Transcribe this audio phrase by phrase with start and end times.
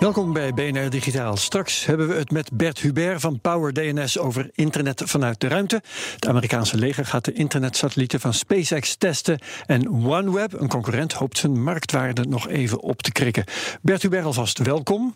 [0.00, 1.36] Welkom bij BNR Digitaal.
[1.36, 5.82] Straks hebben we het met Bert Hubert van Power DNS over internet vanuit de ruimte.
[6.14, 9.38] Het Amerikaanse leger gaat de internetsatellieten van SpaceX testen.
[9.66, 13.44] En OneWeb, een concurrent, hoopt zijn marktwaarde nog even op te krikken.
[13.82, 15.14] Bert Hubert alvast welkom.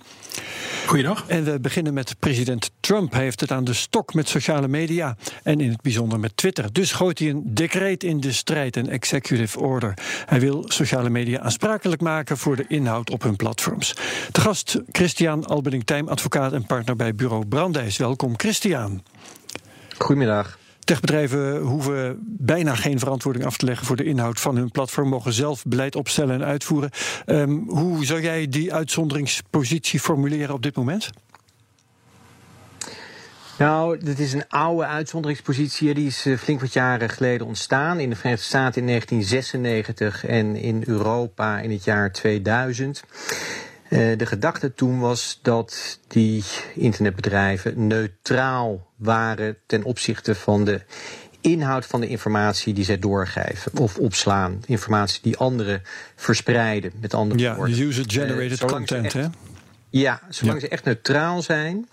[0.87, 1.25] Goeiedag.
[1.27, 3.13] En we beginnen met president Trump.
[3.13, 6.73] Hij heeft het aan de stok met sociale media en in het bijzonder met Twitter.
[6.73, 9.95] Dus gooit hij een decreet in de strijd, een executive order.
[10.27, 13.95] Hij wil sociale media aansprakelijk maken voor de inhoud op hun platforms.
[14.33, 17.97] De gast Christian Albening-Tijm, advocaat en partner bij bureau Brandeis.
[17.97, 19.03] Welkom Christian.
[19.99, 20.59] Goedemiddag.
[20.85, 25.33] Techbedrijven hoeven bijna geen verantwoording af te leggen voor de inhoud van hun platform, mogen
[25.33, 26.91] zelf beleid opstellen en uitvoeren.
[27.27, 31.11] Um, hoe zou jij die uitzonderingspositie formuleren op dit moment?
[33.59, 35.95] Nou, dit is een oude uitzonderingspositie.
[35.95, 38.01] Die is flink wat jaren geleden ontstaan.
[38.01, 43.03] In de Verenigde Staten in 1996 en in Europa in het jaar 2000.
[43.91, 50.81] Uh, de gedachte toen was dat die internetbedrijven neutraal waren ten opzichte van de
[51.41, 54.63] inhoud van de informatie die zij doorgeven of opslaan.
[54.67, 55.83] Informatie die anderen
[56.17, 57.77] verspreiden, met andere ja, woorden.
[57.77, 59.27] Ja, user-generated uh, content, hè?
[59.91, 60.67] Ja, zolang ja.
[60.67, 61.89] ze echt neutraal zijn,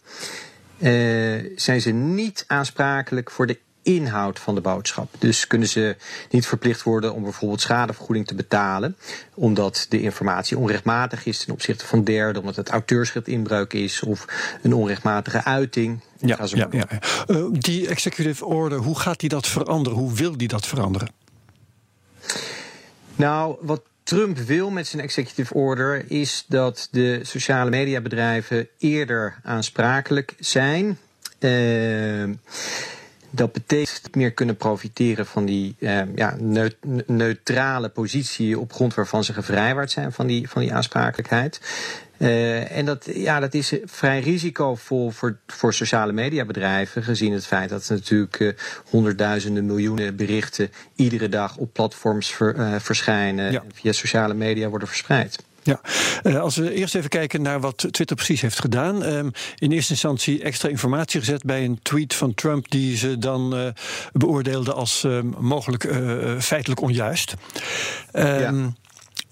[0.77, 5.13] uh, zijn ze niet aansprakelijk voor de inhoud van de boodschap.
[5.19, 5.95] Dus kunnen ze
[6.29, 8.97] niet verplicht worden om bijvoorbeeld schadevergoeding te betalen,
[9.33, 14.25] omdat de informatie onrechtmatig is ten opzichte van derden, omdat het auteursrecht inbreuk is of
[14.61, 15.99] een onrechtmatige uiting.
[16.19, 16.87] Ja, ja, ja.
[17.27, 19.99] Uh, die executive order, hoe gaat die dat veranderen?
[19.99, 21.09] Hoe wil die dat veranderen?
[23.15, 30.35] Nou, wat Trump wil met zijn executive order is dat de sociale mediabedrijven eerder aansprakelijk
[30.39, 30.97] zijn.
[31.39, 32.23] Uh,
[33.31, 36.75] dat betekent niet meer kunnen profiteren van die uh, ja, neut
[37.05, 41.61] neutrale positie op grond waarvan ze gevrijwaard zijn van die, van die aansprakelijkheid.
[42.17, 47.69] Uh, en dat, ja, dat is vrij risicovol voor, voor sociale mediabedrijven, gezien het feit
[47.69, 48.51] dat er natuurlijk uh,
[48.89, 53.61] honderdduizenden miljoenen berichten iedere dag op platforms ver, uh, verschijnen ja.
[53.61, 55.43] en via sociale media worden verspreid.
[55.63, 55.81] Ja,
[56.23, 59.03] uh, als we eerst even kijken naar wat Twitter precies heeft gedaan.
[59.03, 63.57] Um, in eerste instantie extra informatie gezet bij een tweet van Trump, die ze dan
[63.57, 63.67] uh,
[64.13, 67.33] beoordeelde als um, mogelijk uh, feitelijk onjuist.
[68.13, 68.73] Um, ja.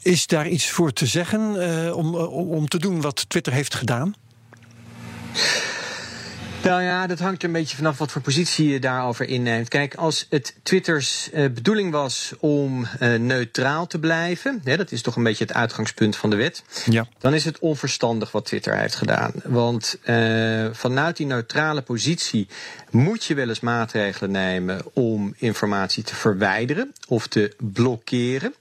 [0.01, 4.16] Is daar iets voor te zeggen om, om te doen wat Twitter heeft gedaan?
[6.64, 9.68] Nou ja, dat hangt er een beetje vanaf wat voor positie je daarover inneemt.
[9.68, 15.02] Kijk, als het Twitters uh, bedoeling was om uh, neutraal te blijven, hè, dat is
[15.02, 17.08] toch een beetje het uitgangspunt van de wet, ja.
[17.20, 19.31] dan is het onverstandig wat Twitter heeft gedaan.
[19.44, 22.47] Want uh, vanuit die neutrale positie
[22.90, 28.53] moet je wel eens maatregelen nemen om informatie te verwijderen of te blokkeren,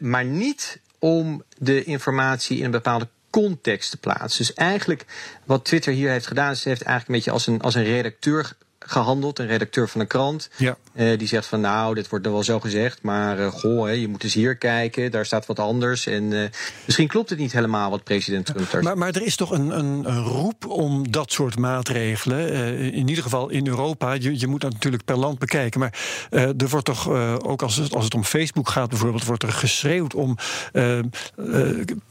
[0.00, 4.46] maar niet om de informatie in een bepaalde context te plaatsen.
[4.46, 5.04] Dus eigenlijk
[5.44, 8.56] wat Twitter hier heeft gedaan, is heeft eigenlijk een beetje als een, als een redacteur
[8.90, 10.50] gehandeld, een redacteur van een krant.
[10.56, 10.76] Ja.
[10.94, 13.92] Uh, die zegt van nou, dit wordt er wel zo gezegd, maar uh, goh, hè,
[13.92, 16.06] je moet eens hier kijken, daar staat wat anders.
[16.06, 16.48] En uh,
[16.84, 19.78] misschien klopt het niet helemaal wat president Trump daar maar, maar er is toch een,
[19.78, 22.48] een, een roep om dat soort maatregelen,
[22.92, 25.98] in ieder geval in Europa, je, je moet dat natuurlijk per land bekijken, maar
[26.30, 27.08] er wordt toch,
[27.42, 30.36] ook als het, als het om Facebook gaat bijvoorbeeld, wordt er geschreeuwd om,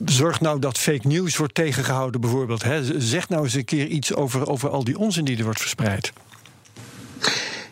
[0.06, 2.64] zorg nou dat fake news wordt tegengehouden bijvoorbeeld.
[2.64, 3.02] Hè.
[3.02, 6.14] Zeg nou eens een keer iets over, over al die onzin die er wordt verspreid.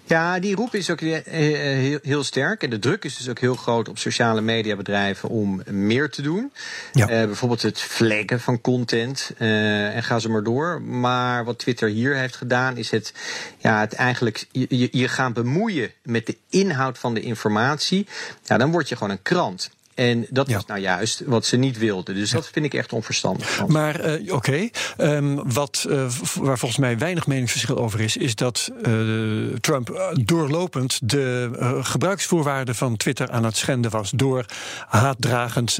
[0.07, 2.63] Ja, die roep is ook heel, heel, sterk.
[2.63, 6.51] En de druk is dus ook heel groot op sociale mediabedrijven om meer te doen.
[6.91, 7.09] Ja.
[7.09, 9.31] Uh, bijvoorbeeld het flaggen van content.
[9.39, 10.81] Uh, en ga ze maar door.
[10.81, 13.13] Maar wat Twitter hier heeft gedaan, is het,
[13.57, 18.07] ja, het eigenlijk je, je gaan bemoeien met de inhoud van de informatie.
[18.43, 19.69] Ja, dan word je gewoon een krant.
[19.95, 22.15] En dat was nou juist wat ze niet wilden.
[22.15, 23.67] Dus dat vind ik echt onverstandig.
[23.67, 24.71] Maar uh, oké, okay.
[24.97, 31.09] um, wat uh, waar volgens mij weinig meningsverschil over is, is dat uh, Trump doorlopend
[31.09, 31.49] de
[31.81, 34.45] gebruiksvoorwaarden van Twitter aan het schenden was door
[34.87, 35.77] haatdragend,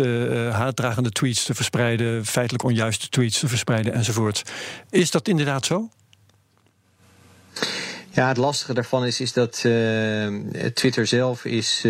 [0.52, 4.42] haatdragende tweets te verspreiden, feitelijk onjuiste tweets te verspreiden enzovoort.
[4.90, 5.90] Is dat inderdaad zo?
[8.12, 9.52] Ja, het lastige daarvan is, is dat
[10.74, 11.84] Twitter zelf is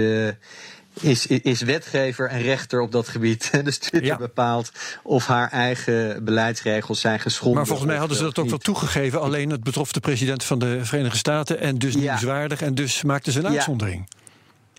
[1.02, 3.52] is, is wetgever en rechter op dat gebied.
[3.64, 4.72] Dus Twitter bepaalt
[5.04, 7.58] of haar eigen beleidsregels zijn geschonden.
[7.58, 9.22] Maar volgens mij hadden ze dat ook wel toegegeven.
[9.22, 11.60] Alleen het betrof de president van de Verenigde Staten.
[11.60, 12.00] En dus ja.
[12.00, 12.62] nieuwswaardig.
[12.62, 14.08] En dus maakten ze een uitzondering.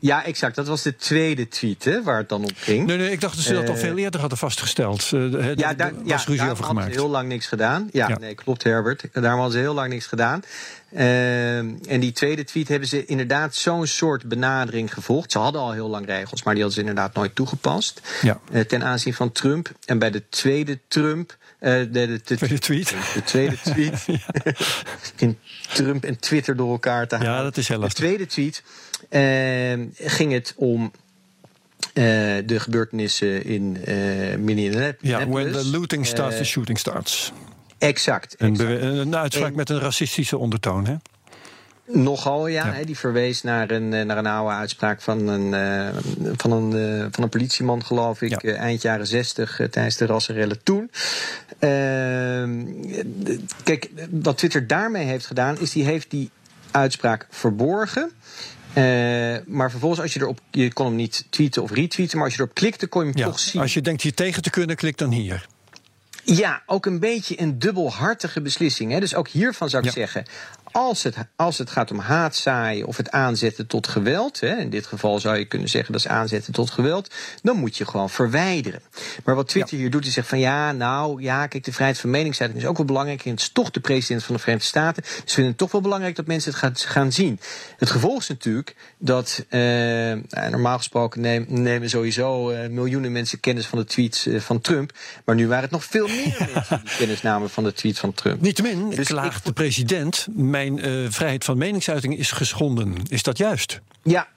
[0.00, 0.56] Ja, exact.
[0.56, 2.86] Dat was de tweede tweet hè, waar het dan op ging.
[2.86, 5.10] Nee, nee ik dacht dat ze dat uh, al veel eerder hadden vastgesteld.
[5.14, 6.66] Uh, ja, daar was ruzie ja, over gemaakt.
[6.66, 7.88] hadden ze heel lang niks gedaan.
[7.92, 9.04] Ja, ja, nee, klopt Herbert.
[9.12, 10.42] Daarom hadden ze heel lang niks gedaan.
[10.92, 15.32] Uh, en die tweede tweet hebben ze inderdaad zo'n soort benadering gevolgd.
[15.32, 18.00] Ze hadden al heel lang regels, maar die hadden ze inderdaad nooit toegepast.
[18.22, 18.40] Ja.
[18.68, 19.72] ten aanzien van Trump.
[19.84, 21.36] En bij de tweede Trump...
[21.58, 22.94] de, de, de, tweede tweet.
[23.14, 24.06] De tweede tweet.
[25.16, 25.38] in
[25.72, 27.32] Trump en Twitter door elkaar te halen.
[27.32, 27.98] Ja, dat is heel lastig.
[27.98, 28.62] De tweede tweet
[29.10, 30.92] uh, ging het om uh,
[32.46, 34.94] de gebeurtenissen in uh, Minneapolis.
[35.00, 37.32] Ja, when the looting starts, the shooting starts.
[37.78, 38.34] Exact.
[38.34, 38.70] exact.
[38.70, 40.94] Een, een uitspraak en, met een racistische ondertoon, hè?
[41.88, 42.74] Nogal, ja.
[42.78, 42.84] ja.
[42.84, 45.50] Die verwees naar een, naar een oude uitspraak van een,
[46.36, 46.72] van een,
[47.12, 48.52] van een politieman, geloof ik, ja.
[48.52, 50.90] eind jaren zestig, tijdens de rassenrellen toen.
[51.58, 52.64] Ehm,
[53.62, 56.30] kijk, wat Twitter daarmee heeft gedaan, is die heeft die
[56.70, 58.10] uitspraak verborgen.
[58.78, 60.40] Uh, maar vervolgens, als je erop.
[60.50, 63.18] Je kon hem niet tweeten of retweeten, maar als je erop klikte, kon je hem
[63.18, 63.60] ja, toch zien.
[63.60, 65.46] Als je denkt hier tegen te kunnen, klik dan hier.
[66.34, 68.92] Ja, ook een beetje een dubbelhartige beslissing.
[68.92, 69.00] Hè?
[69.00, 69.94] Dus ook hiervan zou ik ja.
[69.94, 70.24] zeggen.
[70.76, 74.86] Als het, als het gaat om haatzaaien of het aanzetten tot geweld, hè, in dit
[74.86, 78.82] geval zou je kunnen zeggen dat is aanzetten tot geweld, dan moet je gewoon verwijderen.
[79.24, 79.82] Maar wat Twitter ja.
[79.82, 82.76] hier doet, is zegt van ja, nou ja, kijk, de vrijheid van meningsuiting is ook
[82.76, 83.24] wel belangrijk.
[83.24, 85.02] En het is toch de president van de Verenigde Staten.
[85.02, 87.40] Dus we vinden het toch wel belangrijk dat mensen het gaan, gaan zien.
[87.76, 89.60] Het gevolg is natuurlijk dat uh,
[90.50, 94.92] normaal gesproken nemen, nemen sowieso uh, miljoenen mensen kennis van de tweets uh, van Trump.
[95.24, 98.14] Maar nu waren het nog veel meer mensen die kennis namen van de tweet van
[98.14, 98.40] Trump.
[98.40, 100.26] Niettemin, dus klaagt de president.
[100.30, 102.94] Mijn uh, vrijheid van meningsuiting is geschonden.
[103.08, 103.80] Is dat juist?
[104.02, 104.28] Ja.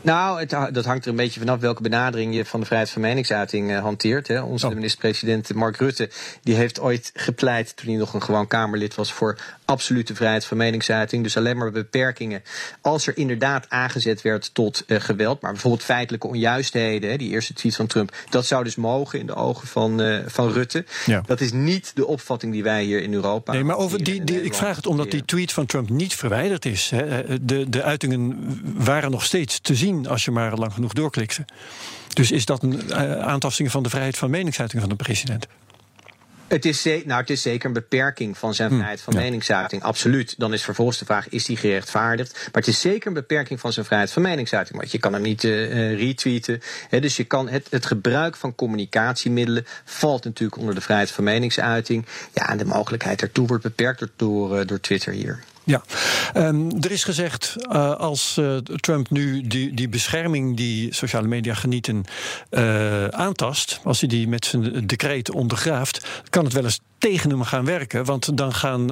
[0.00, 3.02] Nou, het, dat hangt er een beetje vanaf welke benadering je van de vrijheid van
[3.02, 4.28] meningsuiting uh, hanteert.
[4.28, 4.42] Hè.
[4.42, 4.74] Onze oh.
[4.74, 6.10] minister-president Mark Rutte
[6.42, 10.56] die heeft ooit gepleit, toen hij nog een gewoon Kamerlid was, voor absolute vrijheid van
[10.56, 11.22] meningsuiting.
[11.22, 12.42] Dus alleen maar beperkingen
[12.80, 15.40] als er inderdaad aangezet werd tot uh, geweld.
[15.40, 19.26] Maar bijvoorbeeld feitelijke onjuistheden, hè, die eerste tweet van Trump, dat zou dus mogen in
[19.26, 20.84] de ogen van, uh, van Rutte.
[21.06, 21.22] Ja.
[21.26, 23.52] Dat is niet de opvatting die wij hier in Europa.
[23.52, 26.64] Nee, maar over die, die, ik vraag het omdat die tweet van Trump niet verwijderd
[26.64, 26.90] is.
[26.90, 27.24] Hè.
[27.44, 28.36] De, de uitingen
[28.76, 31.44] waren nog steeds te zien als je maar lang genoeg doorklikte.
[32.12, 35.46] Dus is dat een uh, aantasting van de vrijheid van meningsuiting van de president?
[36.48, 39.20] Het is, nou, het is zeker een beperking van zijn vrijheid van ja.
[39.20, 39.82] meningsuiting.
[39.82, 40.34] Absoluut.
[40.38, 42.32] Dan is vervolgens de vraag: is die gerechtvaardigd?
[42.32, 44.78] Maar het is zeker een beperking van zijn vrijheid van meningsuiting.
[44.78, 46.60] Want je kan hem niet uh, retweeten.
[47.00, 52.06] Dus je kan het, het gebruik van communicatiemiddelen valt natuurlijk onder de vrijheid van meningsuiting.
[52.34, 55.42] Ja, en de mogelijkheid daartoe wordt beperkt door, door, door Twitter hier.
[55.68, 55.82] Ja,
[56.34, 61.54] um, er is gezegd uh, als uh, Trump nu die, die bescherming die sociale media
[61.54, 62.04] genieten
[62.50, 67.42] uh, aantast, als hij die met zijn decreet ondergraaft, kan het wel eens tegen hem
[67.42, 68.04] gaan werken.
[68.04, 68.86] Want dan gaan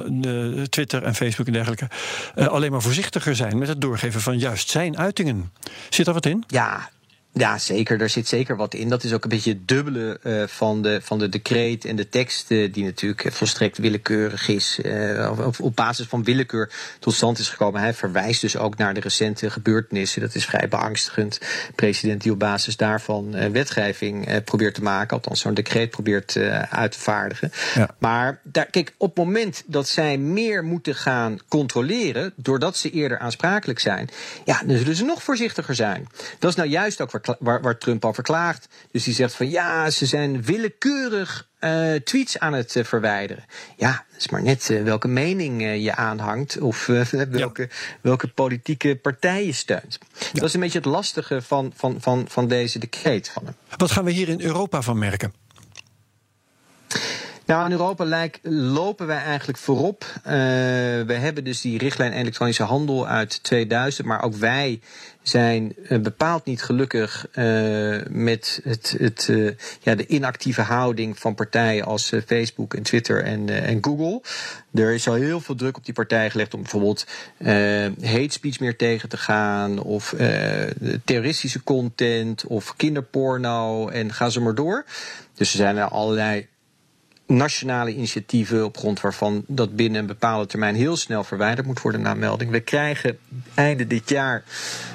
[0.69, 1.87] Twitter en Facebook en dergelijke
[2.35, 5.51] alleen maar voorzichtiger zijn met het doorgeven van juist zijn uitingen.
[5.89, 6.43] Zit daar wat in?
[6.47, 6.89] Ja,
[7.37, 8.01] ja, zeker.
[8.01, 8.89] Er zit zeker wat in.
[8.89, 12.09] Dat is ook een beetje het dubbele uh, van, de, van de decreet en de
[12.09, 17.39] tekst, uh, die natuurlijk volstrekt willekeurig is, uh, of op basis van willekeur tot stand
[17.39, 17.81] is gekomen.
[17.81, 20.21] Hij verwijst dus ook naar de recente gebeurtenissen.
[20.21, 21.39] Dat is vrij beangstigend.
[21.75, 26.37] President die op basis daarvan wetgeving probeert te maken, althans zo'n decreet probeert
[26.69, 27.51] uit te vaardigen.
[27.75, 27.95] Ja.
[27.97, 33.19] Maar daar, kijk, op het moment dat zij meer moeten gaan controleren, doordat ze eerder
[33.19, 34.09] aansprakelijk zijn,
[34.45, 36.07] ja, dan zullen ze nog voorzichtiger zijn.
[36.39, 38.67] Dat is nou juist ook waar Waar, waar, Trump over klaagt.
[38.91, 43.45] Dus die zegt van ja, ze zijn willekeurig uh, tweets aan het uh, verwijderen.
[43.75, 46.85] Ja, dat is maar net uh, welke mening je aanhangt of
[47.29, 47.67] welke, ja.
[48.01, 49.97] welke politieke partij je steunt.
[50.19, 50.27] Ja.
[50.33, 53.55] Dat is een beetje het lastige van, van, van, van deze decreet van hem.
[53.77, 55.33] Wat gaan we hier in Europa van merken?
[57.47, 60.05] Nou, in Europa lijk, lopen wij eigenlijk voorop.
[60.17, 60.31] Uh,
[61.03, 64.79] we hebben dus die richtlijn elektronische handel uit 2000, maar ook wij
[65.21, 69.31] zijn uh, bepaald niet gelukkig uh, met het, het,
[69.81, 74.21] ja, de inactieve houding van partijen als Facebook en Twitter en, en Google.
[74.73, 77.05] Er is al heel veel druk op die partijen gelegd om bijvoorbeeld
[78.01, 80.15] hate speech meer tegen te gaan, of
[81.05, 84.85] terroristische content, of kinderporno en ga ze maar door.
[85.33, 86.47] Dus er zijn er allerlei
[87.27, 92.01] nationale initiatieven op grond waarvan dat binnen een bepaalde termijn heel snel verwijderd moet worden
[92.01, 92.51] na melding.
[92.51, 93.17] We krijgen
[93.53, 94.43] einde dit jaar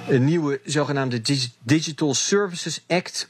[0.09, 1.21] een nieuwe zogenaamde
[1.63, 3.29] Digital Services Act.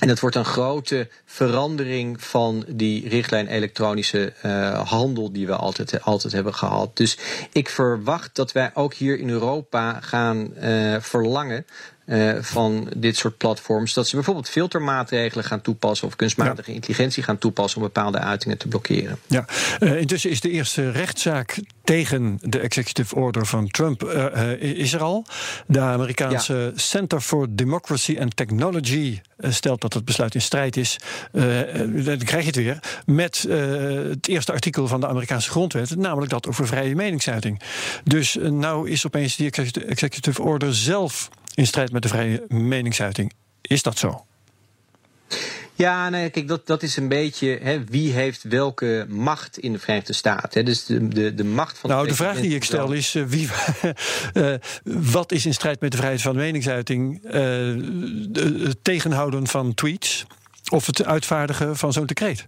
[0.00, 6.02] En dat wordt een grote verandering van die richtlijn elektronische uh, handel die we altijd,
[6.02, 6.96] altijd hebben gehad.
[6.96, 7.18] Dus
[7.52, 11.66] ik verwacht dat wij ook hier in Europa gaan uh, verlangen
[12.06, 13.94] uh, van dit soort platforms.
[13.94, 18.68] Dat ze bijvoorbeeld filtermaatregelen gaan toepassen of kunstmatige intelligentie gaan toepassen om bepaalde uitingen te
[18.68, 19.18] blokkeren.
[19.26, 19.44] Ja,
[19.80, 25.02] uh, intussen is de eerste rechtszaak tegen de executive order van Trump uh, is er
[25.02, 25.24] al.
[25.66, 26.70] De Amerikaanse ja.
[26.74, 30.98] Center for Democracy and Technology stelt dat het besluit in strijd is.
[31.32, 33.46] dan krijg je het weer met
[34.12, 37.60] het eerste artikel van de Amerikaanse grondwet, namelijk dat over vrije meningsuiting.
[38.04, 39.50] Dus nou is opeens die
[39.86, 43.32] executive order zelf in strijd met de vrije meningsuiting.
[43.60, 44.26] Is dat zo?
[45.74, 49.78] Ja, nee, kijk, dat, dat is een beetje hè, wie heeft welke macht in de
[49.78, 50.64] Verenigde Staten.
[50.64, 51.90] Dus de, de, de macht van.
[51.90, 53.48] Nou, de, de vraag die ik stel is: uh, wie,
[54.34, 54.54] uh,
[55.12, 57.24] wat is in strijd met de vrijheid van meningsuiting?
[57.24, 60.26] Uh, het tegenhouden van tweets
[60.70, 62.46] of het uitvaardigen van zo'n decreet?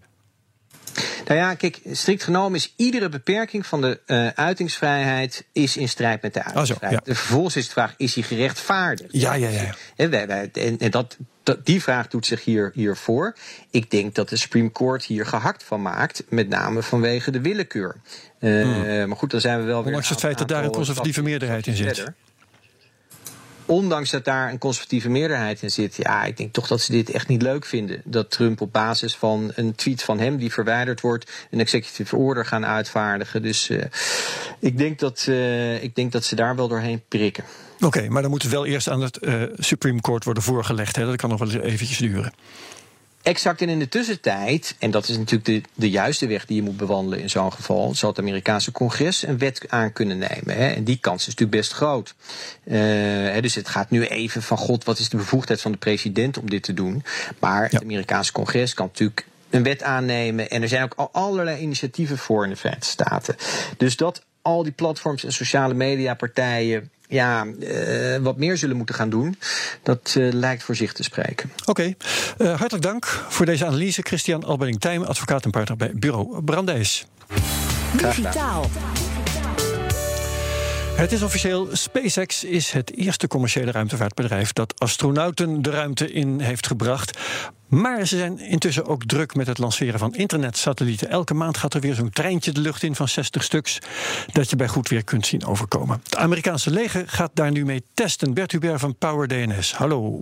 [1.26, 6.22] Nou ja, kijk, strikt genomen is iedere beperking van de uh, uitingsvrijheid is in strijd
[6.22, 7.00] met de uitingsvrijheid.
[7.00, 7.18] Oh zo, ja.
[7.18, 9.08] Vervolgens is de vraag, is die gerechtvaardigd?
[9.12, 9.74] Ja, ja, ja.
[9.96, 10.12] En,
[10.52, 13.36] en, en dat, dat, die vraag doet zich hier, hier voor.
[13.70, 17.96] Ik denk dat de Supreme Court hier gehakt van maakt, met name vanwege de willekeur.
[18.40, 19.08] Uh, hmm.
[19.08, 19.86] Maar goed, dan zijn we wel weer.
[19.86, 21.96] Ondanks het feit dat daar een conservatieve meerderheid in zit.
[21.96, 22.14] Verder
[23.68, 27.10] ondanks dat daar een conservatieve meerderheid in zit, ja, ik denk toch dat ze dit
[27.10, 28.02] echt niet leuk vinden.
[28.04, 32.46] Dat Trump op basis van een tweet van hem die verwijderd wordt, een executive order
[32.46, 33.42] gaan uitvaardigen.
[33.42, 33.82] Dus uh,
[34.58, 37.44] ik, denk dat, uh, ik denk dat ze daar wel doorheen prikken.
[37.80, 40.96] Oké, maar dan moet wel eerst aan het uh, Supreme Court worden voorgelegd.
[40.96, 41.04] Hè?
[41.04, 42.32] Dat kan nog wel eventjes duren.
[43.22, 43.62] Exact.
[43.62, 46.76] En in de tussentijd, en dat is natuurlijk de, de juiste weg die je moet
[46.76, 50.56] bewandelen in zo'n geval, zal het Amerikaanse congres een wet aan kunnen nemen.
[50.56, 50.68] Hè?
[50.68, 52.14] En die kans is natuurlijk best groot.
[52.64, 56.38] Uh, dus het gaat nu even van god, wat is de bevoegdheid van de president
[56.38, 57.02] om dit te doen?
[57.38, 57.68] Maar ja.
[57.70, 60.50] het Amerikaanse congres kan natuurlijk een wet aannemen.
[60.50, 63.36] En er zijn ook al allerlei initiatieven voor in de Verenigde Staten.
[63.76, 68.94] Dus dat al die platforms en sociale media partijen ja, uh, wat meer zullen moeten
[68.94, 69.38] gaan doen.
[69.82, 71.50] Dat uh, lijkt voor zich te spreken.
[71.60, 71.96] Oké, okay.
[72.38, 74.02] uh, hartelijk dank voor deze analyse.
[74.02, 77.06] Christian Albening-Tijm, advocaat en partner bij Bureau Brandeis.
[77.96, 78.70] Digitaal.
[80.98, 81.68] Het is officieel.
[81.72, 87.18] SpaceX is het eerste commerciële ruimtevaartbedrijf dat astronauten de ruimte in heeft gebracht.
[87.68, 91.10] Maar ze zijn intussen ook druk met het lanceren van internetsatellieten.
[91.10, 93.78] Elke maand gaat er weer zo'n treintje de lucht in van 60 stuks.
[94.32, 96.00] dat je bij goed weer kunt zien overkomen.
[96.04, 98.34] Het Amerikaanse leger gaat daar nu mee testen.
[98.34, 99.74] Bert Hubert van Power DNS.
[99.74, 100.20] Hallo.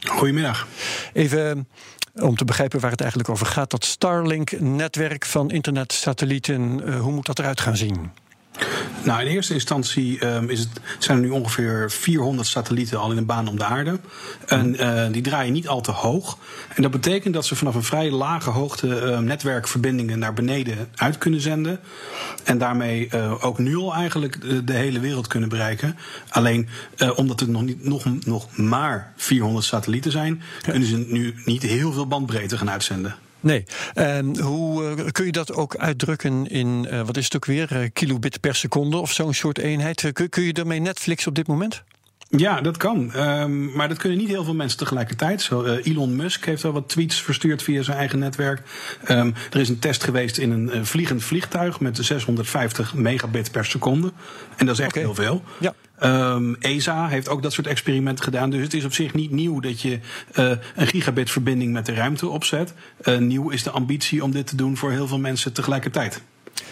[0.00, 0.66] Goedemiddag.
[1.12, 1.68] Even
[2.14, 3.70] om te begrijpen waar het eigenlijk over gaat.
[3.70, 8.10] Dat Starlink-netwerk van internetsatellieten, uh, hoe moet dat eruit gaan zien?
[9.06, 13.16] Nou, in eerste instantie um, is het, zijn er nu ongeveer 400 satellieten al in
[13.16, 13.98] een baan om de aarde.
[14.46, 16.38] En uh, die draaien niet al te hoog.
[16.74, 21.18] En dat betekent dat ze vanaf een vrij lage hoogte uh, netwerkverbindingen naar beneden uit
[21.18, 21.80] kunnen zenden.
[22.44, 25.96] En daarmee uh, ook nu al eigenlijk de, de, hele wereld kunnen bereiken.
[26.28, 26.68] Alleen
[27.14, 31.92] omdat het nog, niet, nog, nog maar 400 satellieten zijn, kunnen ze nu niet heel
[31.92, 33.14] veel bandbreedte gaan uitzenden.
[33.46, 33.64] Nee.
[33.94, 37.68] En hoe uh, kun je dat ook uitdrukken in, uh, wat is het ook weer,
[37.72, 40.10] uh, kilobit per seconde of zo'n soort eenheid?
[40.12, 41.82] Kun, kun je daarmee Netflix op dit moment?
[42.28, 43.16] Ja, dat kan.
[43.16, 45.42] Um, maar dat kunnen niet heel veel mensen tegelijkertijd.
[45.42, 48.62] Zo, uh, Elon Musk heeft al wat tweets verstuurd via zijn eigen netwerk.
[49.08, 53.64] Um, er is een test geweest in een uh, vliegend vliegtuig met 650 megabit per
[53.64, 54.12] seconde.
[54.56, 55.02] En dat is echt okay.
[55.02, 55.42] heel veel.
[55.60, 55.74] Ja.
[56.04, 58.50] Um, ESA heeft ook dat soort experimenten gedaan.
[58.50, 59.98] Dus het is op zich niet nieuw dat je
[60.34, 62.74] uh, een gigabit verbinding met de ruimte opzet.
[63.02, 66.22] Uh, nieuw is de ambitie om dit te doen voor heel veel mensen tegelijkertijd.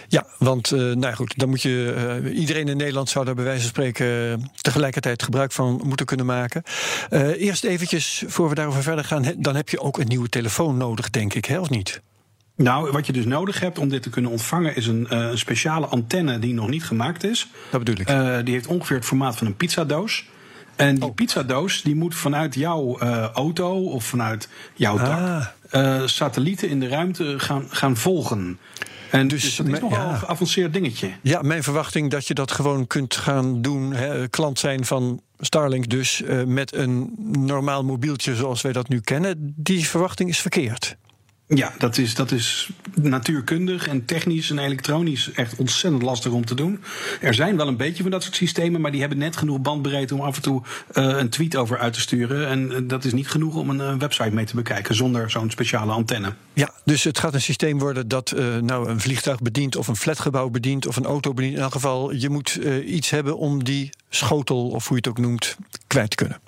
[0.08, 2.32] Ja, want uh, nou goed, dan moet je.
[2.34, 6.62] Iedereen in Nederland zou daar bij wijze van spreken tegelijkertijd gebruik van moeten kunnen maken.
[7.38, 11.10] Eerst eventjes, voor we daarover verder gaan, dan heb je ook een nieuwe telefoon nodig,
[11.10, 12.02] denk ik, hè, of niet?
[12.56, 15.38] Nou, wat je dus nodig hebt om dit te kunnen ontvangen, is een, uh, een
[15.38, 17.48] speciale antenne die nog niet gemaakt is.
[17.70, 18.10] Dat bedoel ik.
[18.10, 20.24] Uh, die heeft ongeveer het formaat van een pizzadoos.
[20.76, 26.68] En die pizzadoos die moet vanuit jouw uh, auto of vanuit jouw dak uh, satellieten
[26.68, 28.58] in de ruimte gaan, gaan volgen.
[29.10, 30.10] En dus, dus dat is nogal ja.
[30.10, 31.10] een geavanceerd dingetje.
[31.22, 35.88] Ja, mijn verwachting dat je dat gewoon kunt gaan doen, hè, klant zijn van Starlink
[35.88, 40.96] dus, met een normaal mobieltje zoals wij dat nu kennen, die verwachting is verkeerd.
[41.46, 46.54] Ja, dat is, dat is natuurkundig en technisch en elektronisch echt ontzettend lastig om te
[46.54, 46.80] doen.
[47.20, 50.14] Er zijn wel een beetje van dat soort systemen, maar die hebben net genoeg bandbreedte
[50.14, 52.48] om af en toe uh, een tweet over uit te sturen.
[52.48, 55.50] En uh, dat is niet genoeg om een uh, website mee te bekijken zonder zo'n
[55.50, 56.34] speciale antenne.
[56.52, 60.48] Ja, dus het gaat een systeem worden dat nou een vliegtuig bedient of een flatgebouw
[60.48, 61.56] bedient of een auto bedient.
[61.56, 65.26] In elk geval, je moet iets hebben om die schotel, of hoe je het ook
[65.26, 66.38] noemt, kwijt te kunnen.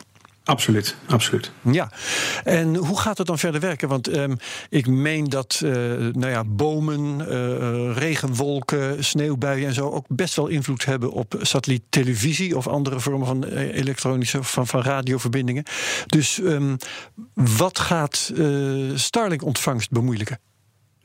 [0.47, 1.51] Absoluut, absoluut.
[1.61, 1.91] Ja,
[2.45, 3.89] en hoe gaat het dan verder werken?
[3.89, 4.37] Want um,
[4.69, 5.73] ik meen dat uh,
[6.13, 12.57] nou ja, bomen, uh, regenwolken, sneeuwbuien en zo ook best wel invloed hebben op satelliettelevisie
[12.57, 15.65] of andere vormen van elektronische van, van radioverbindingen.
[16.07, 16.77] Dus um,
[17.35, 20.39] wat gaat uh, Starlink-ontvangst bemoeilijken?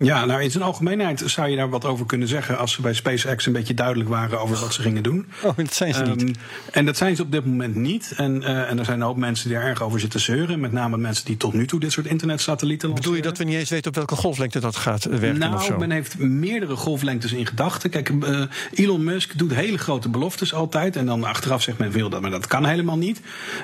[0.02, 2.94] Ja, nou in zijn algemeenheid zou je daar wat over kunnen zeggen als ze bij
[2.94, 5.20] SpaceX een beetje duidelijk waren over wat ze gingen doen.
[5.44, 6.22] Oh, dat zijn ze niet.
[6.22, 6.34] Um,
[6.72, 8.14] en dat zijn ze op dit moment niet.
[8.18, 10.60] En, uh, en er zijn ook mensen die er erg over zitten zeuren.
[10.60, 13.12] Met name mensen die tot nu toe dit soort internetsatellieten lanceren.
[13.12, 15.40] Bedoel je dat we niet eens weten op welke golflengte dat gaat werken?
[15.40, 15.78] Nou, of zo?
[15.78, 17.90] men heeft meerdere golflengtes in gedachten.
[17.90, 18.44] Kijk, uh,
[18.74, 20.96] Elon Musk doet hele grote beloftes altijd.
[20.96, 23.22] En dan achteraf zegt men veel dat, maar dat kan helemaal niet.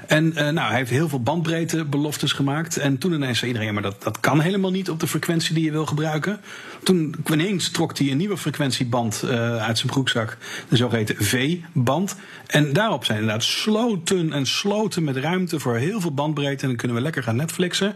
[0.08, 2.78] En uh, nou, hij heeft heel veel bandbreedte beloftes gemaakt.
[2.78, 5.64] En toen ineens zei iedereen, maar dat, dat kan helemaal niet op de frequentie die
[5.64, 6.27] je wil gebruiken.
[6.84, 9.30] Toen ineens trok hij een nieuwe frequentieband uh,
[9.64, 10.38] uit zijn broekzak,
[10.70, 12.16] de zogeheten V-band.
[12.48, 16.62] En daarop zijn inderdaad sloten en sloten met ruimte voor heel veel bandbreedte.
[16.62, 17.96] En dan kunnen we lekker gaan Netflixen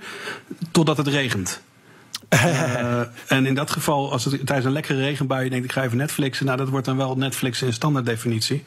[0.72, 1.62] totdat het regent.
[2.34, 5.84] Uh, en in dat geval, als het tijdens een lekkere regenbui je denkt, ik ga
[5.84, 8.64] even Netflixen, nou dat wordt dan wel Netflix in standaarddefinitie.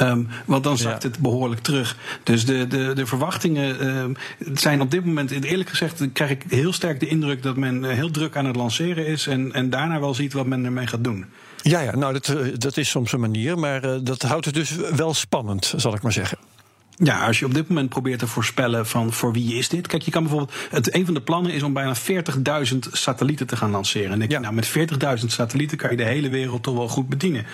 [0.00, 1.08] Um, want dan zakt ja.
[1.08, 1.96] het behoorlijk terug.
[2.22, 4.16] Dus de, de, de verwachtingen um,
[4.54, 8.10] zijn op dit moment, eerlijk gezegd, krijg ik heel sterk de indruk dat men heel
[8.10, 11.24] druk aan het lanceren is en, en daarna wel ziet wat men ermee gaat doen.
[11.62, 14.76] Ja, ja nou dat, dat is soms een manier, maar uh, dat houdt het dus
[14.96, 16.38] wel spannend, zal ik maar zeggen.
[16.98, 19.86] Ja, als je op dit moment probeert te voorspellen van voor wie is dit.
[19.86, 20.54] Kijk, je kan bijvoorbeeld.
[20.70, 24.12] Het, een van de plannen is om bijna 40.000 satellieten te gaan lanceren.
[24.12, 24.36] En denk ja.
[24.36, 27.46] je, nou, met 40.000 satellieten kan je de hele wereld toch wel goed bedienen.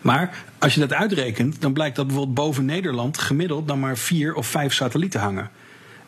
[0.00, 4.34] Maar als je dat uitrekent, dan blijkt dat bijvoorbeeld boven Nederland gemiddeld dan maar vier
[4.34, 5.50] of vijf satellieten hangen.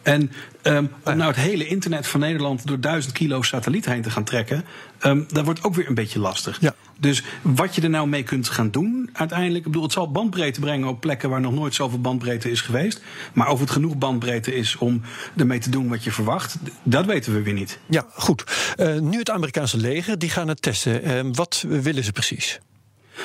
[0.02, 4.10] En um, om nou het hele internet van Nederland door duizend kilo satelliet heen te
[4.10, 4.64] gaan trekken,
[5.02, 6.60] um, dat wordt ook weer een beetje lastig.
[6.60, 6.74] Ja.
[7.00, 10.60] Dus wat je er nou mee kunt gaan doen uiteindelijk, ik bedoel, het zal bandbreedte
[10.60, 13.02] brengen op plekken waar nog nooit zoveel bandbreedte is geweest.
[13.32, 15.02] Maar of het genoeg bandbreedte is om
[15.36, 17.78] ermee te doen wat je verwacht, dat weten we weer niet.
[17.86, 18.44] Ja, goed.
[18.76, 21.08] Uh, nu het Amerikaanse leger, die gaan het testen.
[21.08, 22.60] Uh, wat willen ze precies?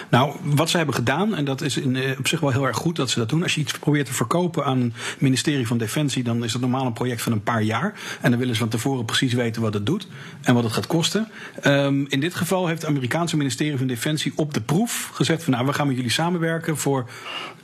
[0.10, 2.77] Nou, wat ze hebben gedaan, en dat is in, uh, op zich wel heel erg
[2.77, 3.43] goed dat ze dat doen.
[3.43, 6.86] Als je iets probeert te verkopen aan een ministerie van Defensie, dan is dat normaal
[6.86, 7.93] een project van een paar jaar.
[8.21, 10.08] En dan willen ze van tevoren precies weten wat het doet
[10.41, 11.27] en wat het gaat kosten.
[11.63, 15.53] Um, in dit geval heeft het Amerikaanse ministerie van Defensie op de proef gezegd van
[15.53, 17.10] nou, we gaan met jullie samenwerken voor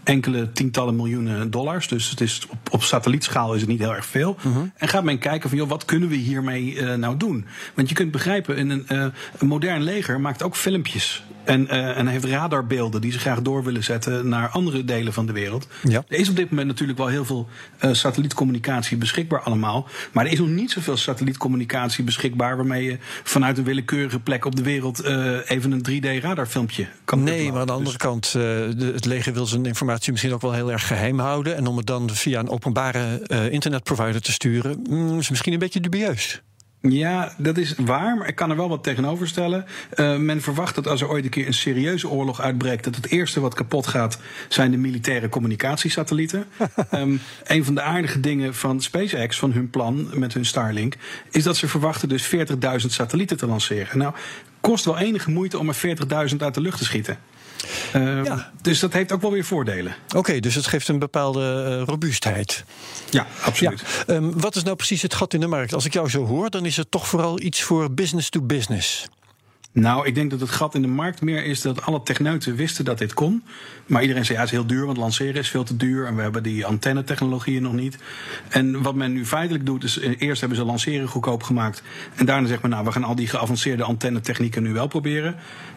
[0.04, 1.88] enkele tientallen miljoenen dollars.
[1.88, 4.36] Dus het is op, op satellietschaal is het niet heel erg veel.
[4.38, 4.64] Uh -huh.
[4.76, 7.46] En gaat men kijken van joh, wat kunnen we hiermee uh, nou doen?
[7.74, 9.06] Want je kunt begrijpen, een, uh,
[9.38, 11.24] een modern leger maakt ook filmpjes.
[11.50, 15.26] En, uh, en heeft radarbeelden die ze graag door willen zetten naar andere delen van
[15.26, 15.68] de wereld.
[15.84, 16.04] Ja.
[16.08, 17.48] Er is op dit moment natuurlijk wel heel veel
[17.84, 19.88] uh, satellietcommunicatie beschikbaar allemaal.
[20.12, 24.56] Maar er is nog niet zoveel satellietcommunicatie beschikbaar waarmee je vanuit een willekeurige plek op
[24.56, 28.08] de wereld uh, even een 3D radarfilmpje kan Nee, maar aan de andere dus.
[28.08, 31.56] kant, de, het leger wil zijn informatie misschien ook wel heel erg geheim houden.
[31.56, 35.80] En om het dan via een openbare internetprovider te sturen, mm, is misschien een beetje
[35.80, 36.42] dubieus.
[36.82, 39.66] Ja, dat is waar, maar ik kan er wel wat tegenover stellen.
[39.96, 43.08] Uh, men verwacht dat als er ooit een keer een serieuze oorlog uitbreekt, dat het
[43.08, 46.46] eerste wat kapot gaat zijn de militaire communicatiesatellieten.
[46.92, 50.96] um, een van de aardige dingen van SpaceX, van hun plan met hun Starlink,
[51.32, 53.98] is dat ze verwachten dus 40.000 satellieten te lanceren.
[53.98, 54.14] Nou,
[54.62, 55.98] kost wel enige moeite om er
[56.32, 57.18] 40.000 uit de lucht te schieten.
[57.96, 58.52] Uh, ja.
[58.62, 59.96] Dus dat heeft ook wel weer voordelen.
[60.08, 62.64] Oké, okay, dus het geeft een bepaalde uh, robuustheid.
[63.10, 63.84] Ja, absoluut.
[64.08, 64.14] Ja.
[64.14, 65.74] Um, wat is nou precies het gat in de markt?
[65.74, 69.08] Als ik jou zo hoor, dan is het toch vooral iets voor business to business.
[69.72, 72.86] Nou, ik denk dat het gat in de markt meer is dat alle techneuten wisten
[72.86, 73.44] dat dit kon.
[73.86, 76.06] Maar iedereen zei ja, het is heel duur, want lanceren is veel te duur.
[76.06, 77.98] En we hebben die antennetechnologieën nog niet.
[78.50, 81.84] En wat men nu feitelijk doet, is eerst hebben ze lanceren goedkoop gemaakt.
[82.16, 85.36] En daarna zegt men, nou, we gaan al die geavanceerde antennetechnieken nu wel proberen.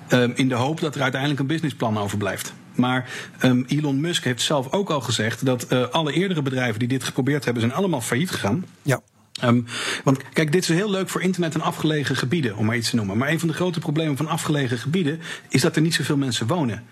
[0.09, 2.52] Um, in de hoop dat er uiteindelijk een businessplan overblijft.
[2.74, 3.11] Maar
[3.44, 7.05] um, Elon Musk heeft zelf ook al gezegd dat uh, alle eerdere bedrijven die dit
[7.05, 8.64] geprobeerd hebben, zijn allemaal failliet gegaan.
[8.83, 9.00] Ja.
[9.44, 9.66] Um,
[10.04, 12.96] want kijk, dit is heel leuk voor internet en afgelegen gebieden, om maar iets te
[12.96, 13.18] noemen.
[13.18, 16.46] Maar een van de grote problemen van afgelegen gebieden is dat er niet zoveel mensen
[16.46, 16.84] wonen.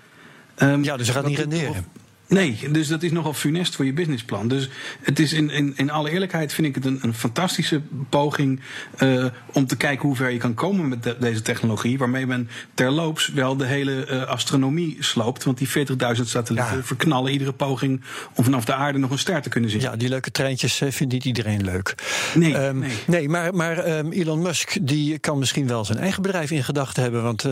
[0.59, 1.87] Um, ja, dus ze gaat niet renderen.
[2.31, 4.49] Nee, dus dat is nogal funest voor je businessplan.
[4.49, 4.69] Dus
[5.03, 8.61] het is in, in, in alle eerlijkheid vind ik het een, een fantastische poging
[8.99, 11.99] uh, om te kijken hoe ver je kan komen met de, deze technologie.
[11.99, 15.45] Waarmee men terloops wel de hele uh, astronomie sloopt.
[15.45, 15.75] Want die 40.000
[16.23, 16.83] satellieten ja.
[16.83, 18.03] verknallen iedere poging
[18.35, 19.81] om vanaf de aarde nog een ster te kunnen zien.
[19.81, 21.95] Ja, die leuke treintjes uh, vindt niet iedereen leuk.
[22.35, 22.93] Nee, um, nee.
[23.07, 23.29] nee.
[23.29, 27.23] maar, maar um, Elon Musk die kan misschien wel zijn eigen bedrijf in gedachten hebben.
[27.23, 27.45] Want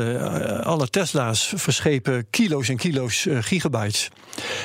[0.62, 4.10] alle Tesla's verschepen kilo's en kilo's gigabytes.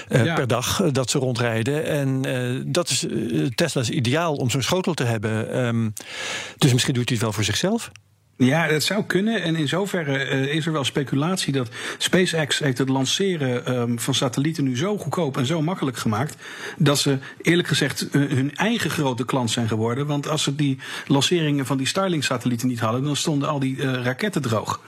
[0.10, 0.34] Uh, ja.
[0.34, 1.86] per dag uh, dat ze rondrijden.
[1.86, 3.06] En uh, dat is
[3.56, 5.66] Tesla's ideaal om zo'n schotel te hebben.
[5.66, 5.94] Um,
[6.58, 7.92] dus misschien doet hij het wel voor zichzelf.
[8.38, 9.42] Ja, dat zou kunnen.
[9.42, 14.14] En in zoverre uh, is er wel speculatie dat SpaceX heeft het lanceren um, van
[14.14, 16.36] satellieten nu zo goedkoop en zo makkelijk gemaakt.
[16.78, 20.08] dat ze eerlijk gezegd uh, hun eigen grote klant zijn geworden.
[20.08, 24.04] Want als ze die lanceringen van die Starlink-satellieten niet hadden, dan stonden al die uh,
[24.04, 24.82] raketten droog.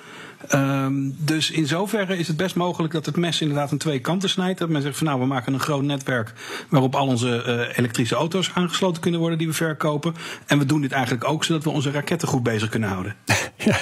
[0.54, 4.30] Um, dus in zoverre is het best mogelijk dat het mes inderdaad aan twee kanten
[4.30, 4.60] snijdt.
[4.60, 6.34] Dat men zegt van nou, we maken een groot netwerk
[6.70, 10.16] waarop al onze uh, elektrische auto's aangesloten kunnen worden die we verkopen.
[10.46, 13.16] En we doen dit eigenlijk ook zodat we onze raketten goed bezig kunnen houden.
[13.58, 13.80] ja.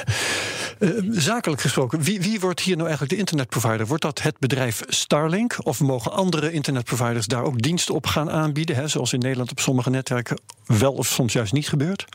[0.80, 3.88] Uh, zakelijk gesproken, wie, wie, wordt hier nou eigenlijk de internetprovider?
[3.88, 5.56] Wordt dat het bedrijf Starlink?
[5.64, 8.76] Of mogen andere internetproviders daar ook diensten op gaan aanbieden?
[8.76, 12.06] Hè, zoals in Nederland op sommige netwerken wel of soms juist niet gebeurt?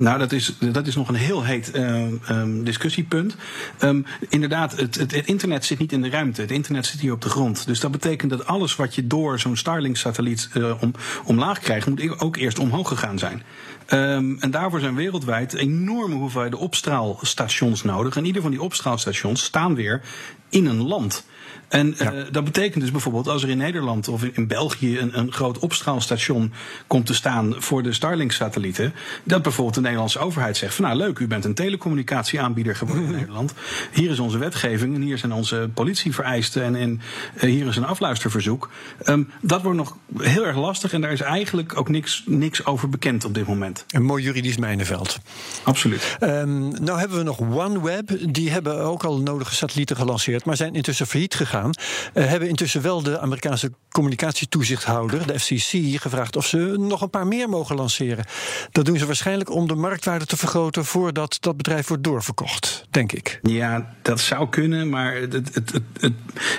[0.00, 3.36] Nou, dat is, dat is nog een heel heet uh, um, discussiepunt.
[3.80, 6.40] Um, inderdaad, het, het, internet zit niet in de ruimte.
[6.40, 7.66] Het internet zit hier op de grond.
[7.66, 10.92] Dus dat betekent dat alles wat je door zo'n Starlink-satelliet uh, om,
[11.24, 13.42] omlaag krijgt, moet ook eerst omhoog gegaan zijn.
[13.86, 18.16] En daarvoor zijn wereldwijd enorme hoeveelheden opstraalstations nodig.
[18.16, 20.00] En ieder van die opstraalstations staan weer
[20.48, 21.24] in een land.
[21.70, 22.12] En ja.
[22.12, 25.58] uh, dat betekent dus bijvoorbeeld als er in Nederland of in, België een, een, groot
[25.58, 26.52] opstraalstation
[26.86, 31.18] komt te staan voor de Starlink-satellieten, dat bijvoorbeeld de Nederlandse overheid zegt van nou leuk,
[31.18, 33.54] u bent een telecommunicatieaanbieder geworden in Nederland.
[33.92, 37.00] Hier is onze wetgeving en hier zijn onze politievereisten en, en
[37.34, 38.70] uh, hier is een afluisterverzoek.
[39.04, 42.88] Um, dat wordt nog heel erg lastig en daar is eigenlijk ook niks, niks over
[42.88, 43.84] bekend op dit moment.
[43.88, 45.18] Een mooi juridisch mijnenveld.
[45.62, 46.16] Absoluut.
[46.20, 48.18] Um, nou hebben we nog OneWeb.
[48.28, 51.59] Die hebben ook al nodige satellieten gelanceerd, maar zijn intussen failliet gegaan.
[51.64, 57.26] Uh, hebben intussen wel de Amerikaanse communicatietoezichthouder, de FCC, gevraagd of ze nog een paar
[57.26, 58.24] meer mogen lanceren.
[58.72, 63.12] Dat doen ze waarschijnlijk om de marktwaarde te vergroten voordat dat bedrijf wordt doorverkocht, denk
[63.12, 63.38] ik.
[63.42, 65.54] Ja, dat zou kunnen, maar het, het,
[66.00, 66.12] het,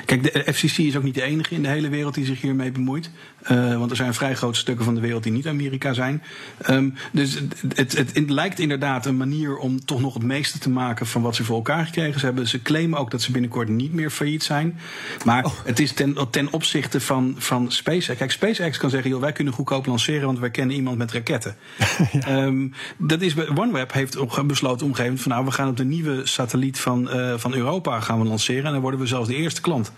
[0.06, 2.72] kijk, de FCC is ook niet de enige in de hele wereld die zich hiermee
[2.72, 3.10] bemoeit.
[3.52, 6.24] Uh, want er zijn vrij grote stukken van de wereld die niet Amerika zijn.
[6.70, 10.70] Um, dus het, het, het, lijkt inderdaad een manier om toch nog het meeste te
[10.70, 12.48] maken van wat ze voor elkaar gekregen hebben.
[12.48, 14.80] Ze claimen ook dat ze binnenkort niet meer failliet zijn.
[15.26, 15.52] Maar oh.
[15.64, 18.18] het is ten, ten opzichte van, van SpaceX.
[18.18, 21.56] Kijk, SpaceX kan zeggen: joh, wij kunnen goedkoop lanceren, want wij kennen iemand met raketten.
[22.12, 22.44] ja.
[22.44, 25.78] um, dat is, OneWeb heeft besloten op een gegeven moment van nou, we gaan op
[25.78, 28.66] de nieuwe satelliet van, uh, van Europa gaan we lanceren.
[28.66, 29.92] En dan worden we zelfs de eerste klant.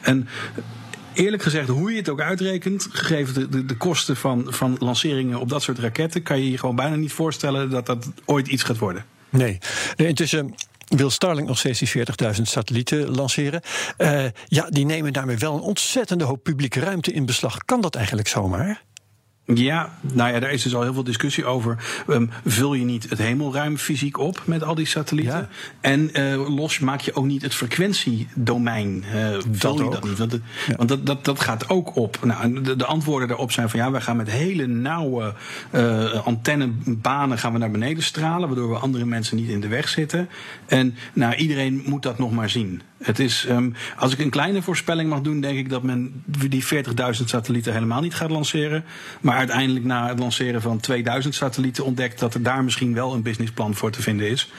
[0.00, 0.28] En
[1.12, 5.40] eerlijk gezegd, hoe je het ook uitrekent, gegeven de, de, de, kosten van, van lanceringen
[5.40, 8.62] op dat soort raketten, kan je je gewoon bijna niet voorstellen dat dat ooit iets
[8.62, 9.04] gaat worden.
[9.30, 9.58] Nee.
[9.96, 10.54] nee intussen
[10.88, 12.04] wil Starlink nog steeds die
[12.36, 13.60] 40.000 satellieten lanceren.
[13.98, 17.64] Uh, ja, die nemen daarmee wel een ontzettende hoop publieke ruimte in beslag.
[17.64, 18.82] Kan dat eigenlijk zomaar?
[19.54, 21.76] Ja, nou ja, daar is dus al heel veel discussie over.
[22.08, 25.38] Um, vul je niet het hemelruim fysiek op met al die satellieten?
[25.38, 25.48] Ja.
[25.80, 29.04] En uh, los maak je ook niet het frequentiedomein.
[29.14, 30.18] Uh, vul je dat niet?
[30.18, 30.76] Want, het, ja.
[30.76, 32.18] want dat, dat, dat gaat ook op.
[32.24, 35.34] Nou, de, de, antwoorden daarop zijn van ja, wij gaan met hele nauwe
[35.72, 39.88] uh, antennebanen gaan we naar beneden stralen, waardoor we andere mensen niet in de weg
[39.88, 40.28] zitten.
[40.66, 42.82] En nou, iedereen moet dat nog maar zien.
[43.02, 46.64] Het is, um, als ik een kleine voorspelling mag doen, denk ik dat men die
[46.64, 48.84] 40.000 satellieten helemaal niet gaat lanceren.
[49.20, 53.22] Maar uiteindelijk na het lanceren van 2000 satellieten ontdekt dat er daar misschien wel een
[53.22, 54.52] businessplan voor te vinden is.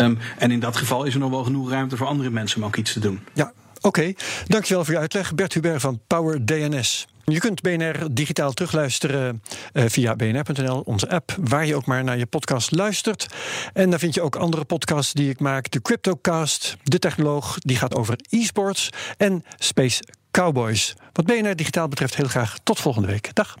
[0.00, 2.66] Um, en in dat geval is er nog wel genoeg ruimte voor andere mensen om
[2.66, 3.20] ook iets te doen.
[3.32, 4.12] Ja, oké.
[4.46, 5.34] Dankjewel voor je uitleg.
[5.34, 7.06] Bert Hubert van Power DNS.
[7.24, 12.18] Je kunt BNR digitaal terugluisteren uh, via bnr.nl, onze app, waar je ook maar naar
[12.18, 13.26] je podcast luistert.
[13.72, 15.70] En daar vind je ook andere podcasts die ik maak.
[15.70, 20.94] De Cryptocast, De Technoloog, die gaat over e-sports en Space Cowboys.
[21.12, 23.34] Wat BNR Digitaal betreft heel graag tot volgende week.
[23.34, 23.56] Dag.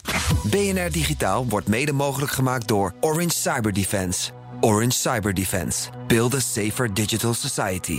[0.50, 4.30] BNR Digitaal wordt mede mogelijk gemaakt door Orange Cyber Defense.
[4.60, 5.88] Orange Cyber Defense.
[6.06, 7.98] Build a safer digital society.